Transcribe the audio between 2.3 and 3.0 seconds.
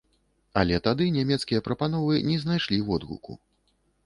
не знайшлі